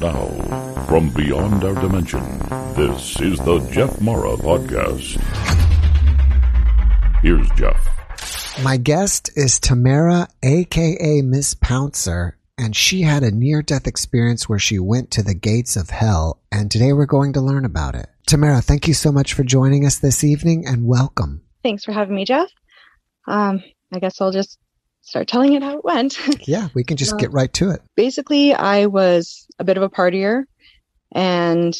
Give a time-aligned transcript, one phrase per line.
[0.00, 0.26] now,
[0.88, 2.22] from beyond our dimension,
[2.74, 5.20] this is the Jeff Mara Podcast.
[7.22, 7.86] Here's Jeff.
[8.62, 14.58] My guest is Tamara, aka Miss Pouncer, and she had a near death experience where
[14.58, 18.08] she went to the gates of hell, and today we're going to learn about it.
[18.26, 21.42] Tamara, thank you so much for joining us this evening and welcome.
[21.62, 22.48] Thanks for having me, Jeff.
[23.28, 23.62] Um,
[23.92, 24.58] I guess I'll just
[25.02, 26.18] start telling it how it went.
[26.48, 27.82] yeah, we can just uh, get right to it.
[27.96, 30.44] Basically, I was a bit of a partier
[31.12, 31.76] and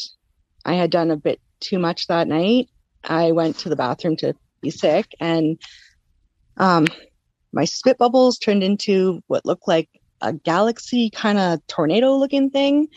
[0.63, 2.69] I had done a bit too much that night.
[3.03, 5.59] I went to the bathroom to be sick and
[6.57, 6.85] um,
[7.51, 9.89] my spit bubbles turned into what looked like
[10.21, 12.87] a galaxy kind of tornado looking thing.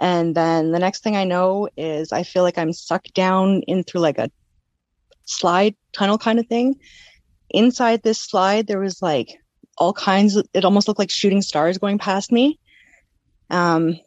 [0.00, 3.84] And then the next thing I know is I feel like I'm sucked down in
[3.84, 4.30] through like a
[5.24, 6.74] slide tunnel kind of thing.
[7.50, 9.38] Inside this slide, there was like
[9.78, 12.58] all kinds of, it almost looked like shooting stars going past me.
[13.50, 14.00] Um,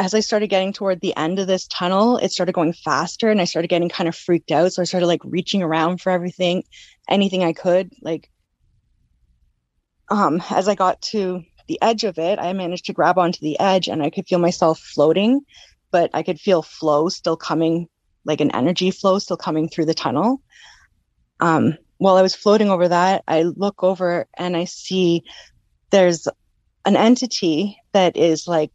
[0.00, 3.38] as I started getting toward the end of this tunnel, it started going faster and
[3.38, 4.72] I started getting kind of freaked out.
[4.72, 6.62] So I started like reaching around for everything,
[7.06, 7.92] anything I could.
[8.00, 8.30] Like,
[10.08, 13.60] um, as I got to the edge of it, I managed to grab onto the
[13.60, 15.42] edge and I could feel myself floating,
[15.90, 17.86] but I could feel flow still coming,
[18.24, 20.40] like an energy flow still coming through the tunnel.
[21.40, 25.24] Um, while I was floating over that, I look over and I see
[25.90, 26.26] there's
[26.86, 28.70] an entity that is like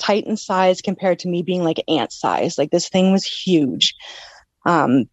[0.00, 2.58] Titan size compared to me being like ant size.
[2.58, 3.94] Like this thing was huge.
[4.66, 5.04] Um,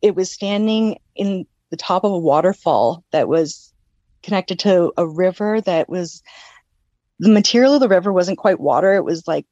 [0.00, 3.72] it was standing in the top of a waterfall that was
[4.22, 6.22] connected to a river that was
[7.18, 8.94] the material of the river wasn't quite water.
[8.94, 9.46] It was like,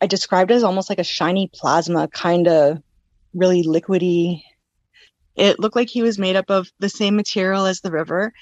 [0.00, 2.78] I described it as almost like a shiny plasma, kind of
[3.34, 4.42] really liquidy.
[5.36, 8.32] It looked like he was made up of the same material as the river.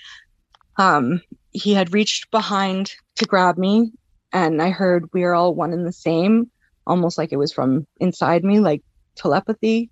[0.77, 3.93] Um, he had reached behind to grab me,
[4.33, 6.51] and I heard we are all one and the same,
[6.87, 8.83] almost like it was from inside me, like
[9.17, 9.91] telepathy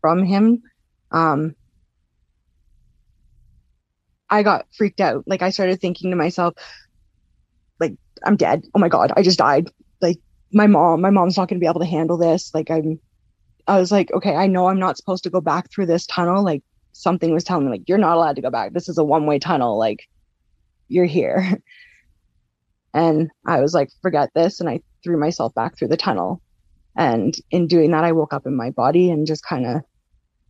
[0.00, 0.62] from him.
[1.10, 1.54] Um,
[4.28, 5.24] I got freaked out.
[5.26, 6.54] Like I started thinking to myself,
[7.78, 8.64] like I'm dead.
[8.74, 9.70] Oh my god, I just died.
[10.00, 10.18] Like
[10.52, 12.52] my mom, my mom's not going to be able to handle this.
[12.54, 13.00] Like I'm
[13.66, 16.42] I was like, okay, I know I'm not supposed to go back through this tunnel.
[16.42, 16.62] Like
[16.92, 18.72] something was telling me like you're not allowed to go back.
[18.72, 19.78] This is a one-way tunnel.
[19.78, 20.06] Like
[20.88, 21.60] you're here.
[22.92, 24.60] And I was like, forget this.
[24.60, 26.40] And I threw myself back through the tunnel.
[26.96, 29.82] And in doing that, I woke up in my body and just kind of,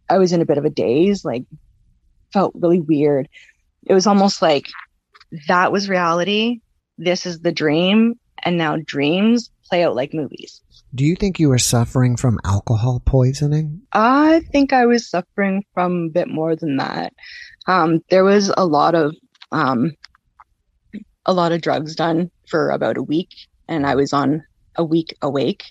[0.08, 1.44] I was in a bit of a daze, like
[2.32, 3.28] felt really weird.
[3.86, 4.68] It was almost like
[5.48, 6.60] that was reality
[7.00, 8.14] this is the dream
[8.44, 10.60] and now dreams play out like movies.
[10.94, 13.82] Do you think you were suffering from alcohol poisoning?
[13.92, 17.12] I think I was suffering from a bit more than that.
[17.66, 19.14] Um, there was a lot of
[19.52, 19.92] um,
[21.26, 23.30] a lot of drugs done for about a week,
[23.68, 24.44] and I was on
[24.76, 25.64] a week awake,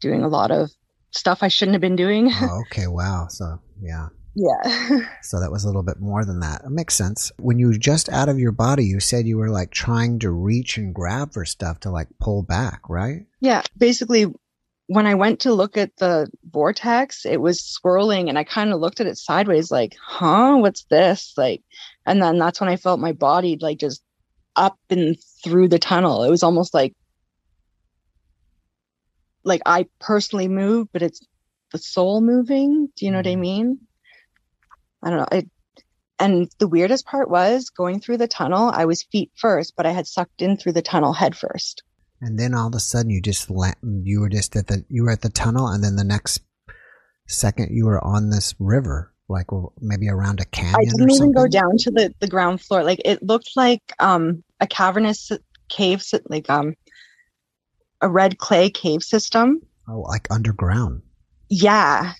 [0.00, 0.70] doing a lot of
[1.10, 2.30] stuff I shouldn't have been doing.
[2.32, 3.26] oh, okay, wow.
[3.28, 5.06] So yeah, yeah.
[5.22, 6.62] so that was a little bit more than that.
[6.64, 7.32] It makes sense.
[7.38, 10.30] When you were just out of your body, you said you were like trying to
[10.30, 13.26] reach and grab for stuff to like pull back, right?
[13.40, 13.62] Yeah.
[13.76, 14.26] Basically,
[14.86, 18.80] when I went to look at the vortex, it was swirling and I kind of
[18.80, 21.32] looked at it sideways, like, huh, what's this?
[21.36, 21.62] Like,
[22.06, 24.02] and then that's when I felt my body like just
[24.60, 26.22] up and through the tunnel.
[26.22, 26.94] It was almost like,
[29.42, 31.26] like I personally moved, but it's
[31.72, 32.88] the soul moving.
[32.94, 33.40] Do you know what I mm-hmm.
[33.40, 33.78] mean?
[35.02, 35.38] I don't know.
[35.38, 35.50] It,
[36.18, 38.70] and the weirdest part was going through the tunnel.
[38.72, 41.82] I was feet first, but I had sucked in through the tunnel head first.
[42.20, 45.10] And then all of a sudden, you just you were just at the you were
[45.10, 46.42] at the tunnel, and then the next
[47.26, 49.46] second you were on this river, like
[49.80, 50.76] maybe around a canyon.
[50.76, 52.84] I didn't even go down to the the ground floor.
[52.84, 55.30] Like it looked like um a cavernous
[55.68, 56.74] cave, like um
[58.00, 59.60] a red clay cave system.
[59.88, 61.02] Oh, like underground.
[61.48, 62.12] Yeah,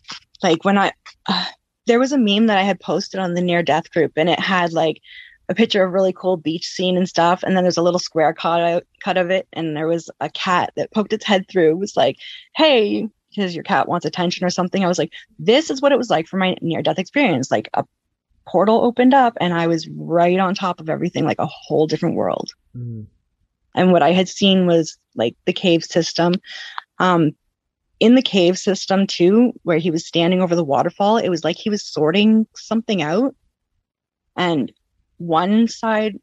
[0.43, 0.93] like when I.
[1.26, 1.47] Uh,
[1.87, 4.38] there was a meme that I had posted on the near death group and it
[4.38, 5.00] had like
[5.48, 7.42] a picture of really cool beach scene and stuff.
[7.42, 9.48] And then there's a little square cut out, cut of it.
[9.53, 11.71] And there was a cat that poked its head through.
[11.71, 12.16] It was like,
[12.54, 14.84] Hey, because your cat wants attention or something.
[14.84, 17.50] I was like, this is what it was like for my near death experience.
[17.50, 17.84] Like a
[18.47, 22.16] portal opened up and I was right on top of everything, like a whole different
[22.16, 22.53] world.
[22.77, 23.06] Mm.
[23.74, 26.34] And what I had seen was like the cave system.
[26.98, 27.32] Um,
[28.00, 31.56] in the cave system too, where he was standing over the waterfall, it was like
[31.56, 33.34] he was sorting something out.
[34.36, 34.72] And
[35.18, 36.18] one side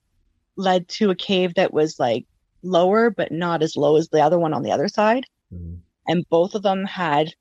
[0.55, 2.25] led to a cave that was like
[2.63, 5.25] lower, but not as low as the other one on the other side.
[5.53, 5.75] Mm-hmm.
[6.07, 7.33] And both of them had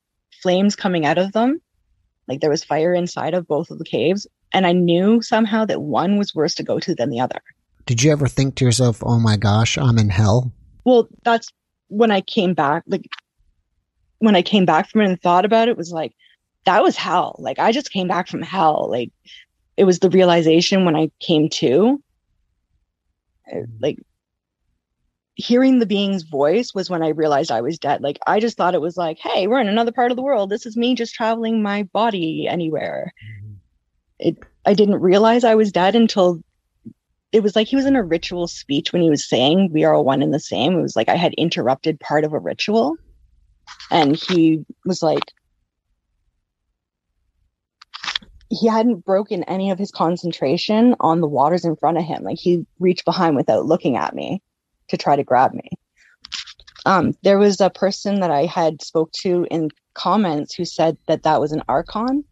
[0.42, 1.60] flames coming out of them.
[2.28, 4.26] Like there was fire inside of both of the caves.
[4.52, 7.40] And I knew somehow that one was worse to go to than the other.
[7.84, 10.52] Did you ever think to yourself, oh my gosh, I'm in hell?
[10.84, 11.52] Well, that's
[11.88, 13.08] when I came back, like
[14.18, 16.14] when I came back from it and thought about it, was like,
[16.64, 17.36] that was hell.
[17.38, 18.88] Like I just came back from hell.
[18.90, 19.12] Like
[19.76, 22.02] it was the realization when I came to,
[23.80, 23.98] like
[25.36, 28.02] hearing the being's voice was when I realized I was dead.
[28.02, 30.50] Like I just thought it was like, hey, we're in another part of the world.
[30.50, 33.12] This is me just traveling my body anywhere.
[33.22, 33.52] Mm-hmm.
[34.18, 36.42] It I didn't realize I was dead until
[37.32, 39.94] it was like he was in a ritual speech when he was saying we are
[39.94, 40.78] all one and the same.
[40.78, 42.96] It was like I had interrupted part of a ritual.
[43.90, 45.22] And he was like
[48.48, 52.22] he hadn't broken any of his concentration on the waters in front of him.
[52.22, 54.40] Like he reached behind without looking at me
[54.88, 55.70] to try to grab me.
[56.84, 61.24] Um, there was a person that I had spoke to in comments who said that
[61.24, 62.24] that was an archon,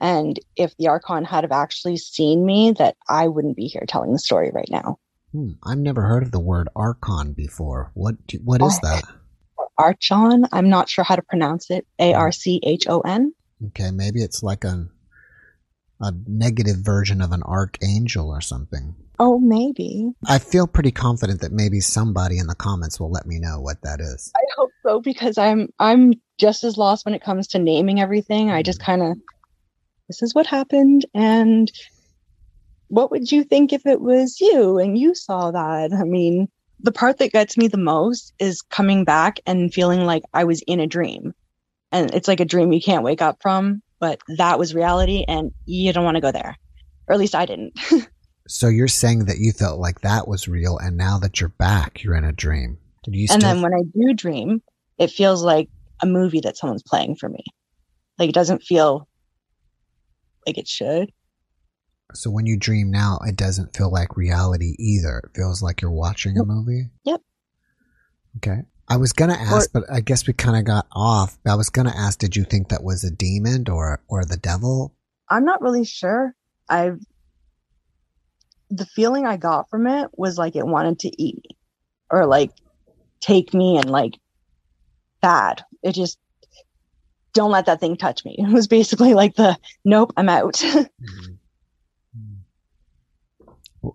[0.00, 4.12] and if the archon had have actually seen me, that I wouldn't be here telling
[4.12, 4.98] the story right now.
[5.32, 7.90] Hmm, I've never heard of the word archon before.
[7.94, 9.04] What what is that?
[9.78, 10.46] Archon.
[10.52, 11.86] I'm not sure how to pronounce it.
[11.98, 13.34] A R C H O N.
[13.66, 14.88] Okay, maybe it's like a
[16.00, 18.94] a negative version of an archangel or something.
[19.18, 20.10] Oh, maybe.
[20.26, 23.82] I feel pretty confident that maybe somebody in the comments will let me know what
[23.82, 24.32] that is.
[24.36, 28.50] I hope so because I'm I'm just as lost when it comes to naming everything.
[28.50, 29.00] I just mm-hmm.
[29.00, 29.18] kind of
[30.08, 31.70] this is what happened and
[32.88, 35.92] what would you think if it was you and you saw that?
[35.92, 36.48] I mean,
[36.80, 40.62] the part that gets me the most is coming back and feeling like I was
[40.66, 41.34] in a dream.
[41.90, 45.52] And it's like a dream you can't wake up from, but that was reality and
[45.64, 46.56] you don't want to go there.
[47.08, 47.78] Or at least I didn't.
[48.48, 52.02] So you're saying that you felt like that was real, and now that you're back,
[52.02, 52.78] you're in a dream.
[53.06, 54.62] and still- then when I do dream,
[54.98, 55.68] it feels like
[56.02, 57.44] a movie that someone's playing for me.
[58.18, 59.08] Like it doesn't feel
[60.46, 61.12] like it should.
[62.14, 65.18] So when you dream now, it doesn't feel like reality either.
[65.24, 66.90] It feels like you're watching a movie.
[67.04, 67.20] Yep.
[68.38, 68.62] Okay.
[68.88, 71.36] I was gonna ask, or, but I guess we kind of got off.
[71.46, 74.94] I was gonna ask, did you think that was a demon or or the devil?
[75.28, 76.34] I'm not really sure.
[76.68, 77.00] I've
[78.70, 81.56] the feeling I got from it was like it wanted to eat me
[82.10, 82.50] or like
[83.20, 84.18] take me and like
[85.20, 85.62] bad.
[85.82, 86.18] It just
[87.32, 88.36] don't let that thing touch me.
[88.46, 90.54] It was basically like the nope, I'm out.
[90.54, 91.34] mm-hmm.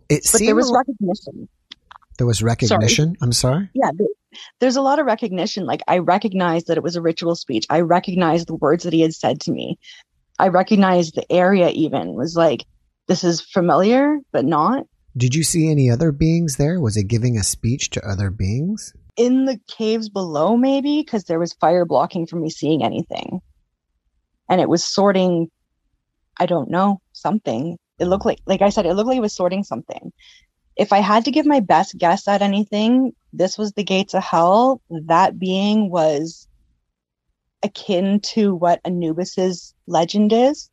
[0.09, 1.49] It but there was recognition.
[2.17, 3.15] There was recognition.
[3.15, 3.17] Sorry.
[3.21, 3.69] I'm sorry.
[3.73, 3.91] Yeah,
[4.59, 5.65] there's a lot of recognition.
[5.65, 7.65] Like I recognized that it was a ritual speech.
[7.69, 9.77] I recognized the words that he had said to me.
[10.39, 11.69] I recognized the area.
[11.69, 12.65] Even was like
[13.11, 14.85] this is familiar, but not.
[15.17, 16.79] Did you see any other beings there?
[16.79, 18.93] Was it giving a speech to other beings?
[19.17, 23.41] In the caves below, maybe, because there was fire blocking from me seeing anything.
[24.47, 25.51] And it was sorting,
[26.39, 27.77] I don't know, something.
[27.99, 30.13] It looked like, like I said, it looked like it was sorting something.
[30.77, 34.23] If I had to give my best guess at anything, this was the gates of
[34.23, 34.81] hell.
[34.89, 36.47] That being was
[37.61, 40.70] akin to what Anubis's legend is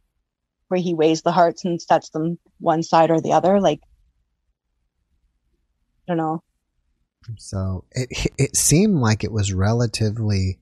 [0.69, 3.61] where he weighs the hearts and sets them one side or the other.
[3.61, 3.81] Like,
[6.09, 6.43] I don't know.
[7.37, 10.59] So it it seemed like it was relatively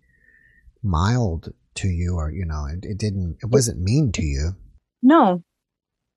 [0.82, 3.38] mild to you, or you know, it, it didn't.
[3.42, 4.52] It wasn't mean to you.
[5.02, 5.44] No,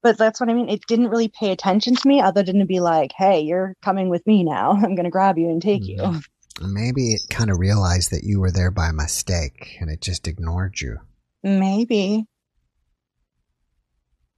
[0.01, 0.69] but that's what I mean.
[0.69, 4.09] It didn't really pay attention to me, other than to be like, "Hey, you're coming
[4.09, 4.71] with me now.
[4.83, 6.15] I'm going to grab you and take mm-hmm.
[6.15, 6.21] you."
[6.62, 10.80] Maybe it kind of realized that you were there by mistake, and it just ignored
[10.81, 10.97] you.
[11.44, 12.25] Maybe.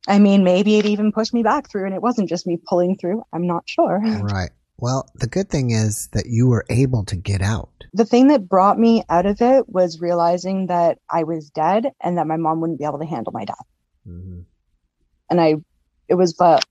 [0.08, 2.98] I mean, maybe it even pushed me back through and it wasn't just me pulling
[2.98, 3.24] through.
[3.32, 4.00] I'm not sure.
[4.00, 4.50] Right.
[4.78, 7.70] Well, the good thing is that you were able to get out.
[7.94, 12.18] The thing that brought me out of it was realizing that I was dead and
[12.18, 13.66] that my mom wouldn't be able to handle my death.
[14.08, 14.40] Mm-hmm.
[15.30, 15.56] And I,
[16.08, 16.62] it was the,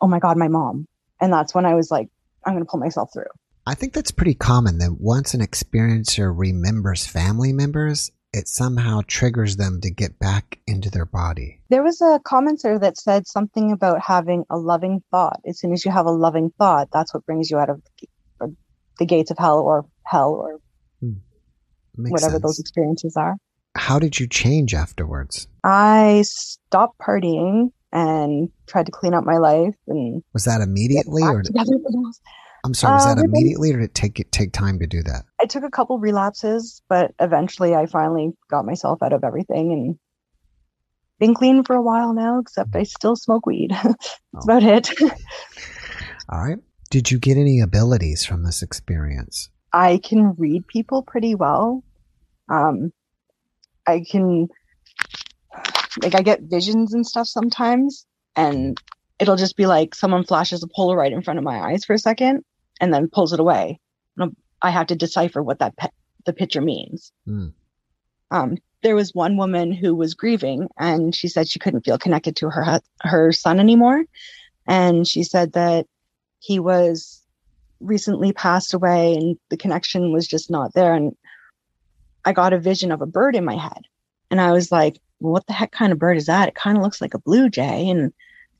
[0.00, 0.88] oh my God, my mom.
[1.20, 2.08] And that's when I was like,
[2.44, 3.24] I'm going to pull myself through.
[3.64, 9.56] I think that's pretty common that once an experiencer remembers family members, it somehow triggers
[9.56, 11.58] them to get back into their body.
[11.70, 15.40] There was a commenter that said something about having a loving thought.
[15.46, 17.82] As soon as you have a loving thought, that's what brings you out of
[18.98, 20.58] the gates of hell or hell or
[21.00, 21.14] hmm.
[21.96, 22.42] whatever sense.
[22.42, 23.36] those experiences are.
[23.74, 25.48] How did you change afterwards?
[25.64, 31.42] I stopped partying and tried to clean up my life and was that immediately or
[32.66, 35.00] I'm sorry, was that uh, immediately, or did it take it take time to do
[35.04, 35.22] that?
[35.40, 39.98] It took a couple relapses, but eventually, I finally got myself out of everything and
[41.20, 42.40] been clean for a while now.
[42.40, 43.70] Except I still smoke weed.
[43.82, 44.40] That's oh.
[44.42, 44.90] about it.
[46.28, 46.58] All right.
[46.90, 49.48] Did you get any abilities from this experience?
[49.72, 51.84] I can read people pretty well.
[52.48, 52.92] Um,
[53.86, 54.48] I can,
[56.02, 58.80] like, I get visions and stuff sometimes, and
[59.18, 61.98] it'll just be like someone flashes a Polaroid in front of my eyes for a
[61.98, 62.44] second,
[62.80, 63.80] and then pulls it away.
[64.62, 65.88] I have to decipher what that pe-
[66.24, 67.12] the picture means.
[67.28, 67.52] Mm.
[68.30, 72.36] Um, there was one woman who was grieving, and she said she couldn't feel connected
[72.36, 74.04] to her hu- her son anymore,
[74.66, 75.86] and she said that
[76.40, 77.22] he was
[77.80, 80.94] recently passed away, and the connection was just not there.
[80.94, 81.14] And
[82.24, 83.82] I got a vision of a bird in my head,
[84.30, 86.48] and I was like, well, "What the heck kind of bird is that?
[86.48, 88.12] It kind of looks like a blue jay," and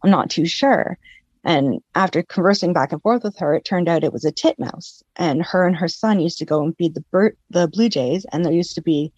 [0.03, 0.99] I'm not too sure.
[1.47, 5.05] And after conversing back and forth with her, it turned out it was a titmouse.
[5.15, 8.27] And her and her son used to go and feed the bird, the blue jays,
[8.33, 9.13] and there used to be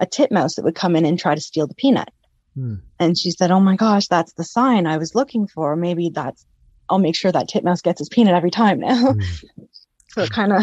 [0.00, 2.08] a titmouse that would come in and try to steal the peanut.
[2.54, 2.76] Hmm.
[2.98, 5.76] And she said, "Oh my gosh, that's the sign I was looking for.
[5.76, 6.46] Maybe that's.
[6.88, 9.44] I'll make sure that titmouse gets his peanut every time now." Mm.
[10.08, 10.62] so it kind of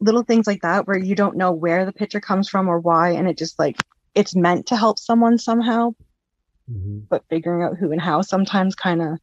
[0.00, 3.12] little things like that where you don't know where the picture comes from or why,
[3.12, 3.78] and it just like
[4.14, 5.94] it's meant to help someone somehow,
[6.70, 7.06] Mhm.
[7.08, 9.18] but figuring out who and how sometimes kind of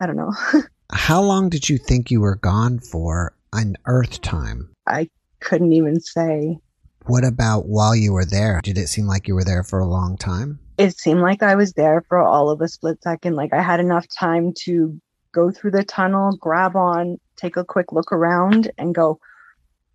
[0.00, 0.32] I don't know.
[0.92, 4.70] How long did you think you were gone for on Earth time?
[4.86, 5.08] I
[5.40, 6.58] couldn't even say.
[7.06, 8.60] What about while you were there?
[8.62, 10.60] Did it seem like you were there for a long time?
[10.78, 13.34] It seemed like I was there for all of a split second.
[13.34, 14.98] Like I had enough time to
[15.32, 19.18] go through the tunnel, grab on, take a quick look around, and go,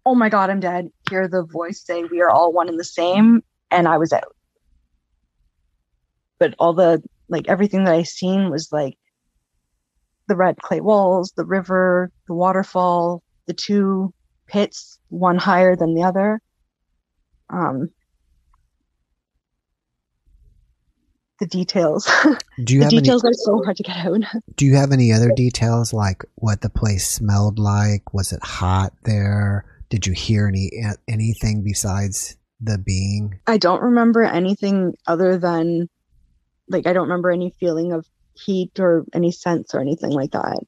[0.05, 2.83] "Oh my God, I'm dead." Hear the voice say, "We are all one and the
[2.83, 3.41] same,"
[3.71, 4.35] and I was out.
[6.39, 8.97] But all the like everything that I seen was like
[10.27, 14.13] the red clay walls, the river, the waterfall, the two
[14.47, 16.41] pits, one higher than the other.
[17.49, 17.89] Um,
[21.39, 22.09] the details.
[22.63, 24.21] Do you the have any details are so hard to get out.
[24.55, 28.13] Do you have any other details like what the place smelled like?
[28.13, 29.65] Was it hot there?
[29.89, 30.71] Did you hear any
[31.07, 33.39] anything besides the being?
[33.47, 35.89] I don't remember anything other than
[36.69, 38.05] like I don't remember any feeling of
[38.35, 40.59] heat or any sense or anything like that.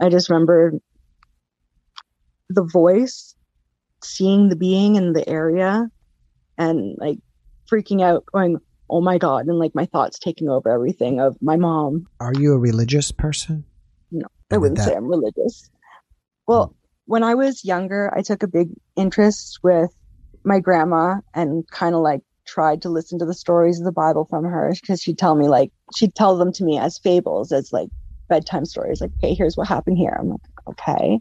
[0.00, 0.74] I just remember
[2.48, 3.34] the voice,
[4.02, 5.88] seeing the being in the area
[6.58, 7.18] and like
[7.70, 11.56] freaking out, going, Oh my god, and like my thoughts taking over everything of my
[11.56, 12.06] mom.
[12.20, 13.64] Are you a religious person?
[14.12, 15.68] No, I wouldn't that- say I'm religious.
[16.46, 16.72] Well, hmm.
[17.06, 19.90] when I was younger, I took a big interest with
[20.44, 24.24] my grandma and kind of like tried to listen to the stories of the Bible
[24.24, 27.72] from her because she'd tell me like she'd tell them to me as fables, as
[27.72, 27.88] like
[28.28, 29.00] bedtime stories.
[29.00, 30.16] Like, okay, here's what happened here.
[30.18, 31.20] I'm like, okay,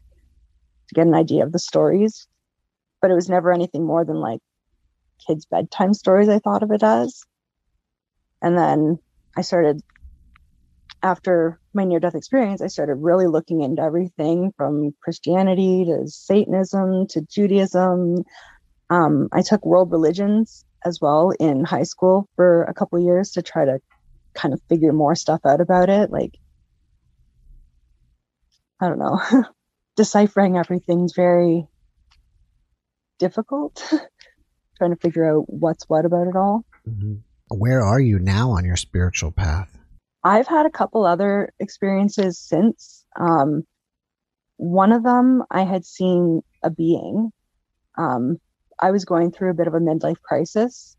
[0.87, 2.27] to get an idea of the stories,
[3.01, 4.39] but it was never anything more than like
[5.27, 6.29] kids' bedtime stories.
[6.29, 7.23] I thought of it as,
[8.41, 8.99] and then
[9.35, 9.81] I started
[11.05, 17.05] after my near death experience, I started really looking into everything from Christianity to Satanism
[17.09, 18.23] to Judaism.
[18.89, 23.41] Um, I took world religions as well in high school for a couple years to
[23.41, 23.79] try to
[24.33, 26.11] kind of figure more stuff out about it.
[26.11, 26.37] Like,
[28.79, 29.19] I don't know,
[29.95, 31.67] deciphering everything's very
[33.17, 33.81] difficult.
[34.77, 36.65] Trying to figure out what's what about it all.
[36.87, 37.21] Mhm.
[37.49, 39.77] Where are you now on your spiritual path?
[40.23, 43.05] I've had a couple other experiences since.
[43.17, 43.63] Um,
[44.57, 47.31] one of them, I had seen a being.
[47.97, 48.39] Um,
[48.79, 50.97] I was going through a bit of a midlife crisis,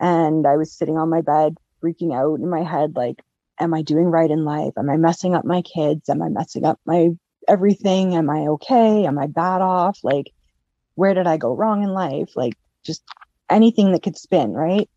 [0.00, 3.22] and I was sitting on my bed, freaking out in my head, like,
[3.60, 4.72] "Am I doing right in life?
[4.76, 6.08] Am I messing up my kids?
[6.08, 7.10] Am I messing up my
[7.48, 8.14] everything?
[8.14, 9.06] Am I okay?
[9.06, 9.98] Am I bad off?
[10.02, 10.32] Like,
[10.94, 12.30] where did I go wrong in life?
[12.36, 12.54] Like,
[12.84, 13.02] just
[13.50, 14.88] anything that could spin, right?"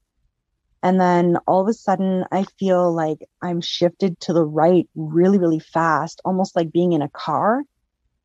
[0.84, 5.40] And then all of a sudden, I feel like I'm shifted to the right really,
[5.40, 7.64] really fast, almost like being in a car.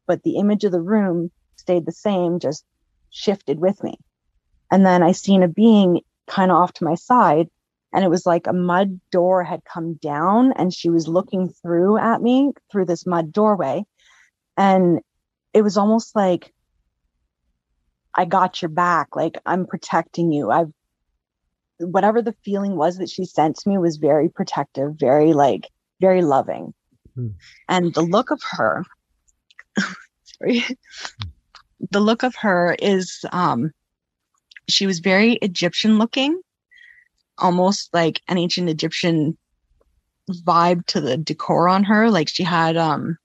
[0.07, 2.65] But the image of the room stayed the same, just
[3.11, 3.95] shifted with me.
[4.71, 7.49] And then I seen a being kind of off to my side,
[7.93, 11.99] and it was like a mud door had come down, and she was looking through
[11.99, 13.85] at me through this mud doorway.
[14.57, 15.01] And
[15.53, 16.53] it was almost like,
[18.15, 19.17] I got your back.
[19.17, 20.51] Like, I'm protecting you.
[20.51, 20.73] I've
[21.79, 25.69] whatever the feeling was that she sent to me was very protective, very like
[26.01, 26.75] very loving.
[27.15, 27.29] Hmm.
[27.69, 28.85] And the look of her
[30.25, 30.65] sorry.
[31.91, 33.73] The look of her is um
[34.69, 36.41] she was very Egyptian looking,
[37.39, 39.37] almost like an ancient Egyptian
[40.31, 42.11] vibe to the decor on her.
[42.11, 43.17] Like she had um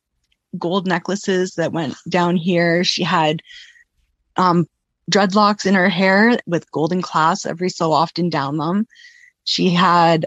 [0.58, 2.84] gold necklaces that went down here.
[2.84, 3.42] She had
[4.38, 4.66] um
[5.12, 8.88] dreadlocks in her hair with golden clasps every so often down them.
[9.44, 10.26] She had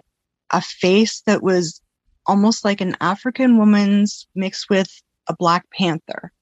[0.51, 1.81] a face that was
[2.27, 4.91] almost like an African woman's mixed with
[5.27, 6.33] a Black Panther.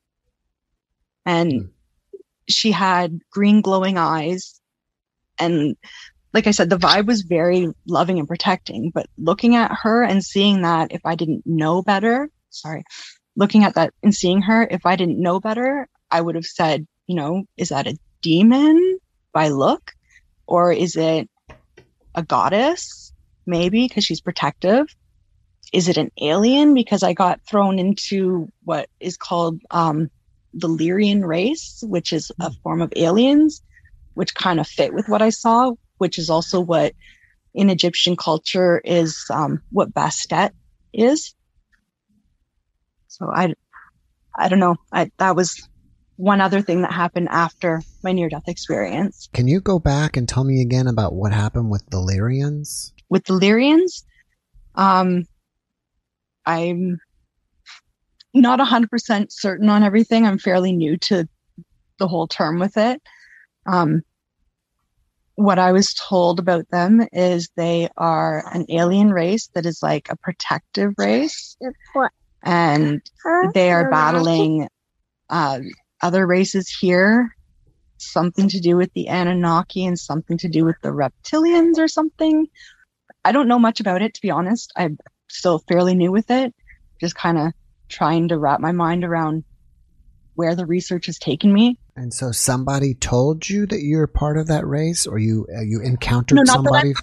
[1.25, 1.67] And Hmm.
[2.49, 4.61] She had green glowing eyes.
[5.39, 5.77] And
[6.33, 8.91] like I said, the vibe was very loving and protecting.
[8.91, 12.85] But looking at her and seeing that if I didn't know better, sorry,
[13.37, 16.87] looking at that and seeing her, if I didn't know better, I would have said,
[17.07, 18.99] you know, is that a demon
[19.33, 19.93] by look?
[20.47, 21.29] Or is it
[22.15, 23.13] a goddess?
[23.47, 24.87] Maybe because she's protective.
[25.73, 26.75] Is it an alien?
[26.75, 30.11] Because I got thrown into what is called um,
[30.57, 33.63] the Lyrian race, which is a form of aliens,
[34.15, 36.95] which kind of fit with what I saw, which is also what
[37.55, 40.51] in Egyptian culture is um, what Bastet
[40.93, 41.35] is.
[43.09, 43.55] So I,
[44.37, 44.77] I don't know.
[44.93, 45.69] I, that was
[46.17, 49.29] one other thing that happened after my near death experience.
[49.35, 52.93] Can you go back and tell me again about what happened with the Lyrians?
[53.11, 54.05] With the Lyrians,
[54.75, 55.25] um,
[56.45, 56.99] I'm
[58.41, 60.27] not 100% certain on everything.
[60.27, 61.29] I'm fairly new to
[61.99, 63.03] the whole term with it.
[63.67, 64.03] Um,
[65.37, 70.09] what I was told about them is they are an alien race that is like
[70.11, 71.57] a protective race.
[72.43, 73.03] And
[73.55, 74.69] they are battling
[75.29, 75.61] uh,
[76.03, 77.35] other races here,
[77.99, 82.47] something to do with the Anunnaki and something to do with the reptilians or something.
[83.25, 84.73] I don't know much about it, to be honest.
[84.77, 86.55] I'm still fairly new with it,
[87.01, 87.53] just kind of
[87.89, 89.45] trying to wrap my mind around
[90.35, 91.79] where the research has taken me.
[91.97, 95.81] And so somebody told you that you're part of that race, or you uh, you
[95.81, 96.95] encountered No, not somebody.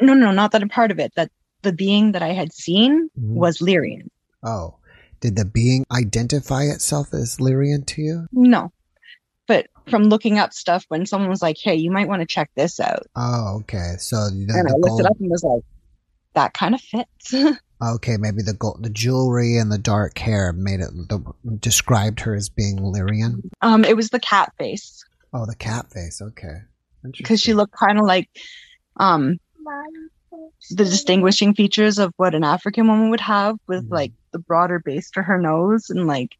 [0.00, 1.12] No, no, not that I'm part of it.
[1.16, 1.30] That
[1.62, 3.34] the being that I had seen Mhm.
[3.34, 4.08] was Lyrian.
[4.42, 4.76] Oh,
[5.20, 8.26] did the being identify itself as Lyrian to you?
[8.32, 8.72] No.
[9.46, 12.50] But from looking up stuff, when someone was like, hey, you might want to check
[12.54, 13.06] this out.
[13.16, 13.94] Oh, okay.
[13.98, 15.00] So the, and I looked gold.
[15.00, 15.62] it up and was like,
[16.34, 17.34] that kind of fits.
[17.80, 21.22] Okay, maybe the gold, the jewelry and the dark hair made it the,
[21.60, 23.42] described her as being Lyrian.
[23.62, 26.20] um, it was the cat face Oh, the cat face.
[26.20, 26.62] Okay,
[27.16, 28.28] because she looked kind of like
[28.96, 29.38] um,
[30.70, 33.92] the distinguishing features of what an African woman would have with Mhm.
[33.92, 36.36] like the broader base to her nose and like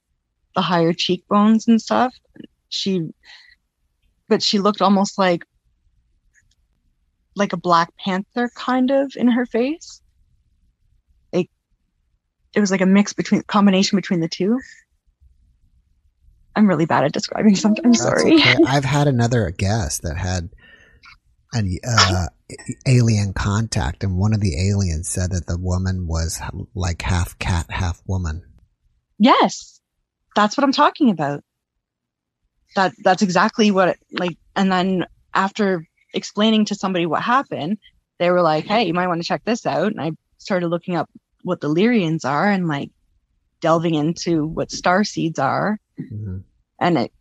[0.57, 2.14] the higher cheekbones and stuff.
[2.71, 3.11] She,
[4.28, 5.44] but she looked almost like
[7.37, 10.01] like a Black Panther kind of in her face.
[12.59, 14.59] It was like a mix between combination between the two.
[16.57, 18.03] I'm really bad at describing sometimes.
[18.03, 18.35] That's Sorry.
[18.35, 18.57] okay.
[18.66, 20.51] I've had another guest that had
[21.53, 22.27] an uh,
[22.85, 26.40] alien contact, and one of the aliens said that the woman was
[26.75, 28.42] like half cat, half woman.
[29.21, 29.81] Yes,
[30.35, 31.44] that's what I'm talking about.
[32.75, 34.37] That that's exactly what it, like.
[34.57, 37.79] And then after explaining to somebody what happened,
[38.18, 40.97] they were like, "Hey, you might want to check this out." And I started looking
[40.97, 41.09] up
[41.49, 42.91] what the Lyrians are and like
[43.61, 46.45] delving into what star seeds are, Mhm.
[46.81, 47.13] and it.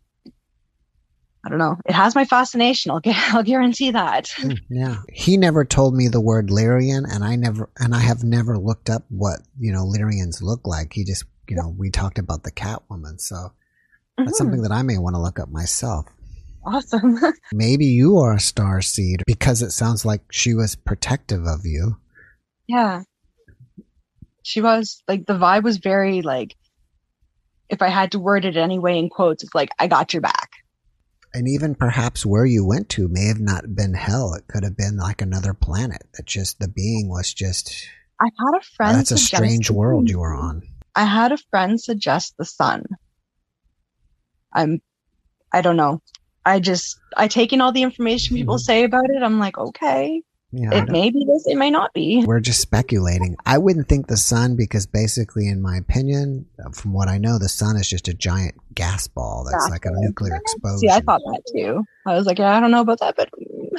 [1.44, 1.76] I don't know.
[1.86, 2.90] It has my fascination.
[2.90, 4.28] I'll, I'll guarantee that.
[4.36, 8.22] Hmm, Yeah, he never told me the word Lyrian, and I never, and I have
[8.24, 10.92] never looked up what you know Lyrians look like.
[10.92, 13.52] He just, you know, we talked about the cat woman, so
[14.16, 14.34] that's Mhm.
[14.34, 16.06] something that I may want to look up myself.
[16.66, 17.16] Awesome.
[17.52, 21.96] Maybe you are a star seed because it sounds like she was protective of you.
[22.66, 23.04] Yeah.
[24.48, 26.56] She was like the vibe was very like
[27.68, 30.48] if I had to word it anyway in quotes, it's like I got your back.
[31.34, 34.32] And even perhaps where you went to may have not been hell.
[34.32, 37.86] It could have been like another planet that just the being was just.
[38.18, 40.62] I had a friend that's a strange world you were on.
[40.96, 42.86] I had a friend suggest the sun.
[44.54, 44.80] I'm
[45.52, 46.00] I don't know.
[46.46, 48.60] I just I take in all the information people Mhm.
[48.60, 49.22] say about it.
[49.22, 52.24] I'm like, okay, Yeah, it may be this, it may not be.
[52.24, 53.36] we're just speculating.
[53.44, 57.50] I wouldn't think the sun because basically, in my opinion, from what I know, the
[57.50, 60.88] sun is just a giant gas ball that's like a nuclear explosion.
[60.88, 61.84] See, I thought that too.
[62.06, 63.28] I was like, yeah, I don't know about that, but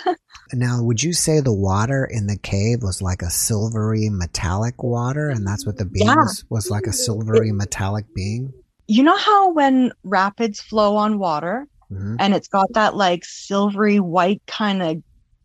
[0.53, 5.29] Now, would you say the water in the cave was like a silvery metallic water,
[5.29, 6.15] and that's what the being Yeah.
[6.15, 8.53] was, was like a silvery metallic being?
[8.91, 13.99] you know how when rapids flow on water hmm and it's got that like silvery
[13.99, 14.97] white kind of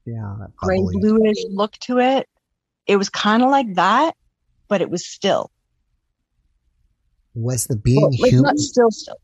[0.07, 2.29] Yeah, gray bluish look to it.
[2.87, 4.15] It was kind of like that,
[4.69, 5.51] but it was still.
[7.35, 8.59] Was the Well, being like human?
[8.59, 9.17] still, still.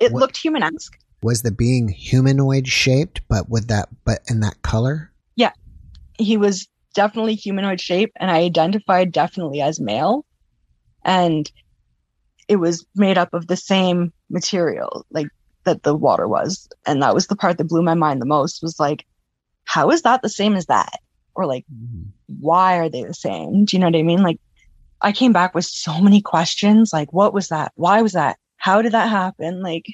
[0.00, 0.98] It What- looked human-esque.
[1.22, 5.12] Was the being humanoid shaped, but with that, but in that color?
[5.36, 5.52] Yeah,
[6.18, 10.24] he was definitely humanoid shape, and I identified definitely as male.
[11.04, 11.50] And
[12.48, 15.28] it was made up of the same material, like
[15.64, 16.68] that the water was.
[16.86, 18.60] And that was the part that blew my mind the most.
[18.62, 19.06] Was like,
[19.64, 20.98] how is that the same as that?
[21.34, 21.64] Or like,
[22.26, 23.64] why are they the same?
[23.64, 24.22] Do you know what I mean?
[24.22, 24.38] Like,
[25.00, 26.92] I came back with so many questions.
[26.92, 27.72] Like, what was that?
[27.74, 28.38] Why was that?
[28.56, 29.62] How did that happen?
[29.62, 29.86] Like,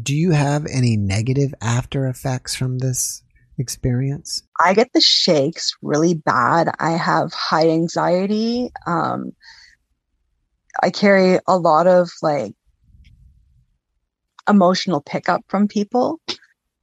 [0.00, 3.22] Do you have any negative after effects from this
[3.58, 4.42] experience?
[4.64, 6.70] I get the shakes really bad.
[6.78, 8.70] I have high anxiety.
[8.86, 9.32] Um,
[10.82, 12.54] I carry a lot of like
[14.48, 16.20] emotional pickup from people.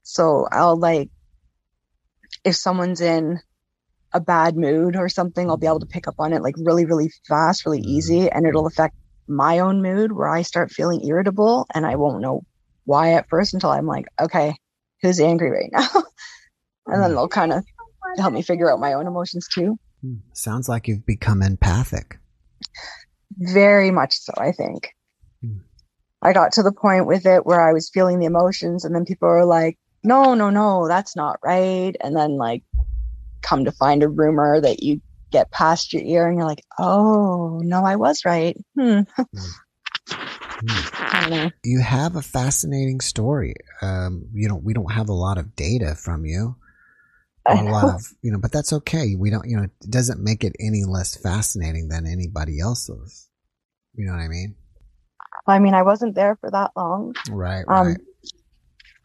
[0.04, 1.10] So I'll like,
[2.48, 3.40] if someone's in
[4.14, 6.86] a bad mood or something, I'll be able to pick up on it like really,
[6.86, 8.30] really fast, really easy.
[8.32, 8.96] And it'll affect
[9.28, 12.44] my own mood where I start feeling irritable and I won't know
[12.86, 14.56] why at first until I'm like, okay,
[15.02, 15.90] who's angry right now?
[16.88, 17.66] and then they'll kind of
[18.18, 19.78] help me figure out my own emotions too.
[20.02, 20.16] Hmm.
[20.32, 22.18] Sounds like you've become empathic.
[23.38, 24.96] Very much so, I think.
[25.42, 25.58] Hmm.
[26.22, 29.04] I got to the point with it where I was feeling the emotions, and then
[29.04, 31.96] people were like, no, no, no, that's not right.
[32.02, 32.64] And then, like,
[33.42, 37.60] come to find a rumor that you get past your ear, and you're like, oh,
[37.64, 38.58] no, I was right.
[38.78, 39.02] Hmm.
[41.64, 43.54] You have a fascinating story.
[43.84, 46.56] Um, you know, we don't have a lot of data from you.
[47.48, 50.44] A lot of you know but that's okay we don't you know it doesn't make
[50.44, 53.30] it any less fascinating than anybody else's
[53.96, 54.54] you know what i mean
[55.48, 57.16] I mean, I wasn't there for that long.
[57.30, 57.98] right Um, right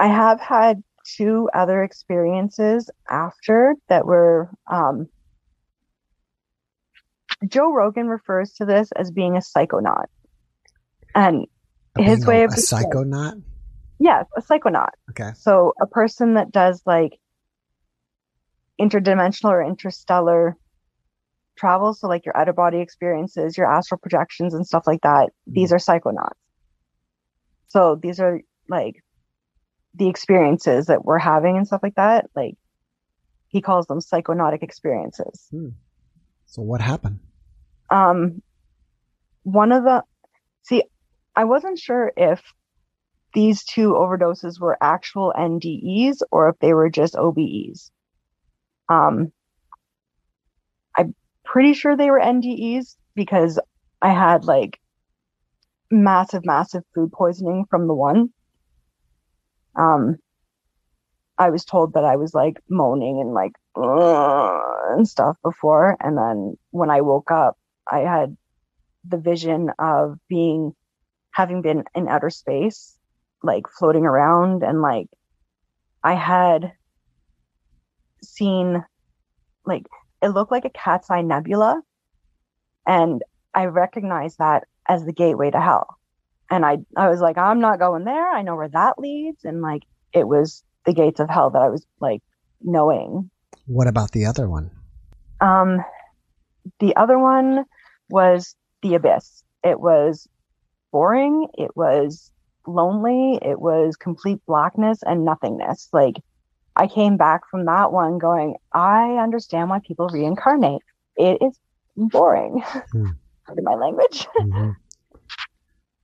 [0.03, 5.07] I have had two other experiences after that were um,
[7.47, 10.07] Joe Rogan refers to this as being a psychonaut.
[11.15, 11.47] And
[11.97, 13.41] his way a, of a psychonaut
[14.01, 14.91] yes, a psychonaut.
[15.11, 17.21] okay So a person that does like
[18.81, 20.57] interdimensional or interstellar
[21.57, 25.31] travel, so like your out of body experiences, your astral projections and stuff like that,
[25.47, 26.33] these are psychonauts.
[27.69, 29.05] So these are like
[29.95, 32.31] the experiences that we're having and stuff like that.
[32.35, 32.57] Like
[33.49, 35.49] he calls them psychonautic experiences.
[36.47, 37.21] so what happened
[37.91, 38.43] Um,
[39.43, 40.03] one of the,
[40.63, 40.85] see,
[41.37, 42.43] I wasn't sure if
[43.35, 47.91] these two overdoses were actual NDEs or if they were just OBEs.
[48.89, 49.33] Um,
[50.97, 53.59] I'm pretty sure they were NDEs because
[54.03, 54.79] I had like
[55.91, 58.31] massive, massive food poisoning from the one.
[59.77, 60.17] Um,
[61.39, 66.57] I was told that I was like moaning and like and stuff before, and then
[66.71, 67.57] when I woke up,
[67.91, 68.37] I had
[69.09, 70.75] the vision of being
[71.33, 72.97] having been in outer space,
[73.43, 75.09] like floating around, and like
[76.05, 76.73] I had
[78.23, 78.85] seen
[79.65, 79.87] like
[80.21, 81.83] it looked like a cat's eye nebula,
[82.87, 83.23] and
[83.55, 85.99] I recognized that as the gateway to hell.
[86.53, 88.31] And I I was like, I'm not going there.
[88.31, 91.69] I know where that leads, and like it was the gates of hell that I
[91.69, 92.21] was like
[92.61, 93.31] knowing
[93.67, 94.71] what about the other one
[95.41, 95.79] um,
[96.79, 97.65] the other one
[98.11, 99.43] was the abyss.
[99.65, 100.29] It was
[100.93, 101.49] boring.
[101.55, 102.31] It was
[102.67, 103.39] lonely.
[103.43, 105.89] It was complete blackness and nothingness.
[105.93, 106.17] Like
[106.77, 110.83] I came back from that one going, I understand why people reincarnate.
[111.17, 111.59] It is
[111.97, 112.63] boring.
[113.47, 114.27] Pardon my language.
[114.41, 114.77] Mhm.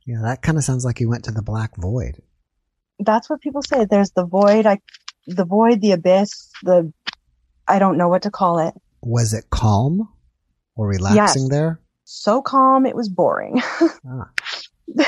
[0.09, 2.21] Yeah that kind of sounds like you went to the black void
[2.99, 3.85] That's what people say.
[3.85, 4.67] There's the void.
[4.67, 4.79] I,
[5.29, 6.93] the void, the abyss, the,
[7.69, 8.75] I don't know what to call it.
[9.01, 10.09] was it calm
[10.75, 11.51] or relaxing Yes.
[11.51, 12.87] there So calm.
[12.87, 13.63] It was boring.
[14.09, 14.31] ah,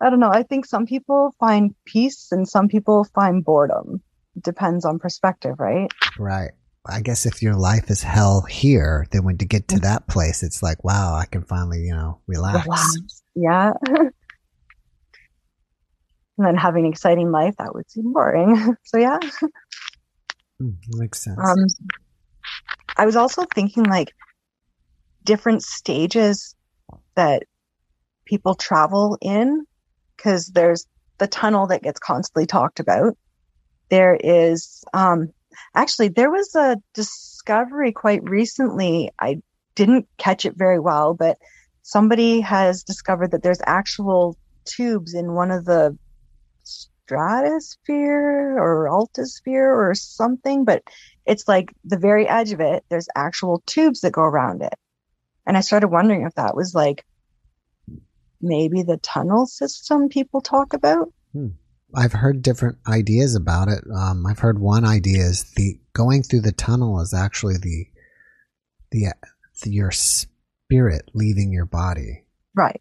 [0.00, 0.30] I don't know.
[0.30, 4.00] I think some people find peace and some people find boredom.
[4.36, 5.90] It depends on perspective, right?
[6.18, 6.50] right
[6.86, 9.76] i guess if your life is hell here then when to get Mm-hmm.
[9.76, 13.17] to that place it's like wow i can finally you know relax Relax.
[13.40, 13.72] Yeah.
[13.86, 14.12] and
[16.36, 18.76] then having an exciting life, that would seem boring.
[18.84, 19.18] so yeah.
[20.60, 21.66] Hmm, makes sense Um,
[22.96, 24.12] I was also thinking like
[25.24, 26.54] different stages
[27.14, 27.44] that
[28.26, 29.64] people travel in
[30.16, 30.86] because there's
[31.18, 33.16] the tunnel that gets constantly talked about.
[33.88, 35.28] There is, um,
[35.74, 39.10] actually, there was a discovery quite recently.
[39.20, 39.40] I
[39.74, 41.38] didn't catch it very well, but
[41.88, 45.96] somebody has discovered that there's actual tubes in one of the
[46.62, 50.82] stratosphere or altosphere or something, but
[51.24, 54.74] it's like the very edge of it, there's actual tubes that go around it.
[55.46, 57.06] And I started wondering if that was like
[58.42, 61.10] maybe the tunnel system people talk about.
[61.94, 63.82] I've heard different ideas about it.
[63.96, 67.86] Um, I've heard one idea is the going through the tunnel is actually the
[68.90, 69.14] the,
[69.62, 69.90] the your
[70.68, 72.24] spirit leaving your body.
[72.54, 72.80] Right.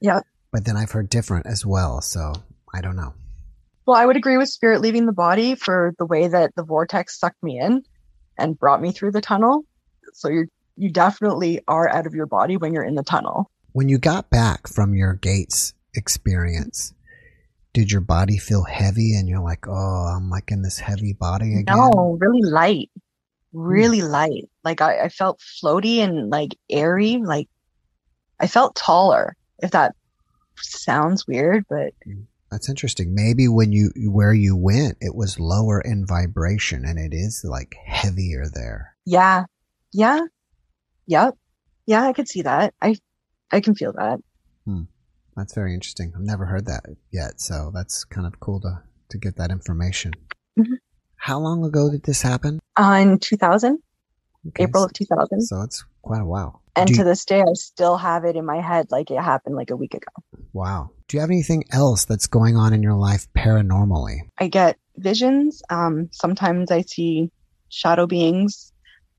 [0.00, 0.20] Yeah.
[0.52, 2.34] But then I've heard different as well, so
[2.74, 3.14] I don't know.
[3.86, 7.18] Well, I would agree with spirit leaving the body for the way that the vortex
[7.18, 7.82] sucked me in
[8.38, 9.64] and brought me through the tunnel.
[10.12, 13.50] So you're you definitely are out of your body when you're in the tunnel.
[13.72, 16.94] When you got back from your gates experience,
[17.72, 19.72] did your body feel heavy and you're like, oh,
[20.16, 21.76] I'm like in this heavy body again?
[21.76, 22.90] No, really light.
[23.52, 24.48] Really light.
[24.64, 27.18] Like I, I felt floaty and like airy.
[27.18, 27.48] Like
[28.40, 29.94] I felt taller, if that
[30.56, 31.92] sounds weird, but
[32.50, 33.14] That's interesting.
[33.14, 37.74] Maybe when you where you went, it was lower in vibration and it is like
[37.86, 38.94] heavier there.
[39.06, 39.44] yeah,
[39.92, 40.20] yeah,
[41.06, 41.34] yep,
[41.86, 42.74] yeah, I could see that.
[42.80, 42.96] I,
[43.50, 44.18] I can feel that.
[44.64, 44.82] Hmm.
[45.36, 46.12] That's very interesting.
[46.14, 50.12] I've never heard that yet, so that's kind of cool to to get that information.
[51.22, 52.58] How long ago did this happen?
[52.76, 53.78] Uh, in 2000,
[54.48, 55.40] Okay, April of 2000.
[55.42, 56.60] So it's quite a while.
[56.74, 59.20] and Do to you- this day, I still have it in my head like it
[59.22, 60.10] happened like a week ago.
[60.52, 60.90] wow.
[61.06, 64.22] Do you have anything else that's going on in your life paranormally?
[64.38, 65.62] I get visions.
[65.70, 67.30] Um, sometimes I see
[67.68, 68.72] shadow beings.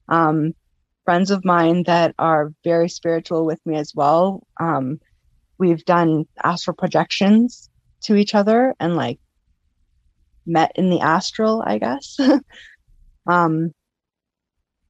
[0.09, 0.53] Um,
[1.05, 4.45] friends of mine that are very spiritual with me as well.
[4.59, 4.99] Um,
[5.57, 7.69] we've done astral projections
[8.01, 9.19] to each other and like
[10.45, 12.17] met in the astral, I guess.
[13.27, 13.71] um,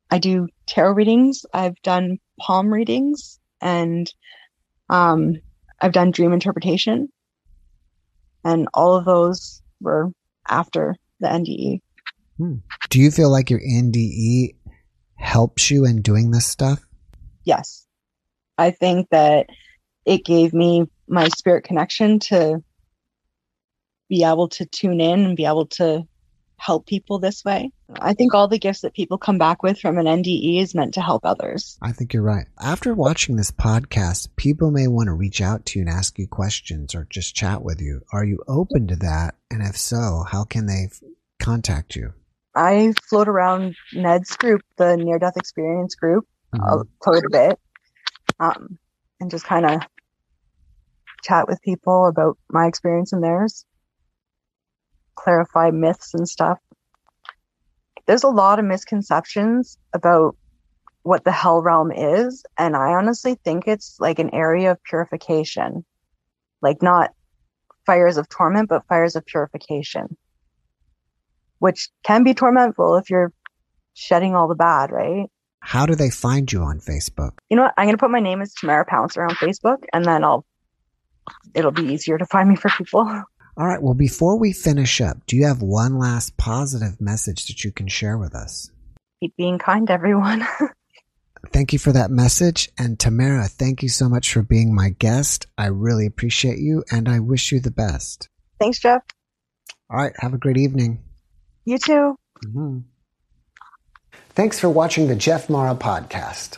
[0.10, 1.46] I do tarot readings.
[1.54, 4.12] I've done palm readings and
[4.90, 5.36] um,
[5.82, 7.10] I've done dream interpretation.
[8.44, 10.12] And all of those were
[10.48, 11.28] after the.
[11.28, 11.82] NDE.
[12.90, 14.56] Do you feel like your NDE
[15.16, 16.86] helps you in doing this stuff?
[17.44, 17.86] Yes.
[18.58, 19.48] I think that
[20.06, 22.64] it gave me my spirit connection to
[24.14, 26.04] be able to tune in and be able to
[26.58, 27.72] help people this way.
[28.00, 30.94] I think all the gifts that people come back with from an NDE is meant
[30.94, 31.80] to help others.
[31.82, 32.46] I think you're right.
[32.62, 36.28] After watching this podcast, people may want to reach out to you and ask you
[36.28, 38.02] questions or just chat with you.
[38.14, 39.34] Are you open to that?
[39.50, 41.02] And if so, how can they f-
[41.40, 42.14] contact you?
[42.56, 46.82] I float around Ned's group, the near death experience group, Mhm.
[46.82, 47.60] a quite a bit,
[48.40, 48.78] um,
[49.20, 49.82] and just kind of
[51.24, 53.66] chat with people about my experience and theirs,
[55.16, 56.60] clarify myths and stuff.
[58.06, 60.36] There's a lot of misconceptions about
[61.04, 65.86] what the hell realm is, and I honestly think it's like an area of purification,
[66.62, 67.12] like not
[67.86, 70.18] fires of torment, but fires of purification,
[71.60, 73.34] which can be tormentful if you're
[73.94, 75.30] shedding all the bad, right?
[75.60, 77.38] How do they find you on Facebook?
[77.50, 77.74] you know what?
[77.78, 80.46] I'm gonna put my name as Tamara Pouncer on Facebook, and then I'll.
[81.56, 83.24] It'll be easier to find me for people.
[83.56, 83.82] All right.
[83.82, 87.88] Well, before we finish up, do you have one last positive message that you can
[87.88, 88.72] share with us?
[89.22, 90.46] Keep being kind, everyone.
[91.52, 92.70] Thank you for that message.
[92.78, 95.46] And Tamara, thank you so much for being my guest.
[95.58, 98.30] I really appreciate you and I wish you the best.
[98.60, 99.04] Thanks, Jeff.
[99.90, 100.14] All right.
[100.20, 101.04] Have a great evening.
[101.66, 102.16] You too.
[102.46, 102.80] Mm-hmm.
[104.30, 106.58] Thanks for watching the Jeff Mara podcast.